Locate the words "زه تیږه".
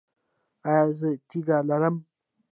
0.99-1.57